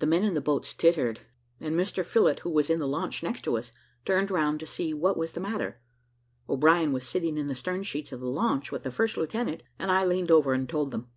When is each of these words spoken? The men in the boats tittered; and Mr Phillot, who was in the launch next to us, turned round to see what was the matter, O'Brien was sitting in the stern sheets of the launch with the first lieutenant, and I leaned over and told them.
The 0.00 0.08
men 0.08 0.24
in 0.24 0.34
the 0.34 0.40
boats 0.40 0.74
tittered; 0.74 1.20
and 1.60 1.76
Mr 1.76 2.04
Phillot, 2.04 2.40
who 2.40 2.50
was 2.50 2.68
in 2.68 2.80
the 2.80 2.88
launch 2.88 3.22
next 3.22 3.44
to 3.44 3.56
us, 3.56 3.70
turned 4.04 4.28
round 4.28 4.58
to 4.58 4.66
see 4.66 4.92
what 4.92 5.16
was 5.16 5.30
the 5.30 5.40
matter, 5.40 5.80
O'Brien 6.48 6.92
was 6.92 7.06
sitting 7.06 7.38
in 7.38 7.46
the 7.46 7.54
stern 7.54 7.84
sheets 7.84 8.10
of 8.10 8.18
the 8.18 8.26
launch 8.26 8.72
with 8.72 8.82
the 8.82 8.90
first 8.90 9.16
lieutenant, 9.16 9.62
and 9.78 9.88
I 9.92 10.04
leaned 10.04 10.32
over 10.32 10.52
and 10.52 10.68
told 10.68 10.90
them. 10.90 11.12